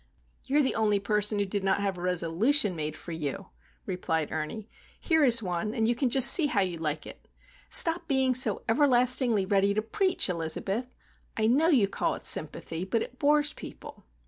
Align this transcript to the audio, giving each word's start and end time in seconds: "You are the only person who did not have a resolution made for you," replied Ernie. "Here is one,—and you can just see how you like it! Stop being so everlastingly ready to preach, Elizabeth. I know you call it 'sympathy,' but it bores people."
"You 0.45 0.57
are 0.57 0.61
the 0.63 0.73
only 0.73 0.99
person 0.99 1.37
who 1.37 1.45
did 1.45 1.63
not 1.63 1.79
have 1.79 1.95
a 1.95 2.01
resolution 2.01 2.75
made 2.75 2.97
for 2.97 3.11
you," 3.11 3.49
replied 3.85 4.31
Ernie. 4.31 4.67
"Here 4.99 5.23
is 5.23 5.43
one,—and 5.43 5.87
you 5.87 5.93
can 5.93 6.09
just 6.09 6.33
see 6.33 6.47
how 6.47 6.61
you 6.61 6.79
like 6.79 7.05
it! 7.05 7.27
Stop 7.69 8.07
being 8.07 8.33
so 8.33 8.63
everlastingly 8.67 9.45
ready 9.45 9.75
to 9.75 9.81
preach, 9.83 10.27
Elizabeth. 10.27 10.87
I 11.37 11.45
know 11.45 11.67
you 11.67 11.87
call 11.87 12.15
it 12.15 12.25
'sympathy,' 12.25 12.83
but 12.83 13.03
it 13.03 13.19
bores 13.19 13.53
people." 13.53 14.03